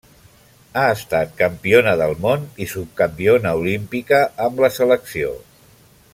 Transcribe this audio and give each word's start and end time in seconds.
Ha 0.79 0.85
estat 0.93 1.35
campiona 1.41 1.93
del 2.01 2.13
món 2.23 2.47
i 2.65 2.69
subcampiona 2.73 3.53
olímpica 3.61 4.23
amb 4.47 4.65
la 4.67 4.73
selecció. 4.81 5.37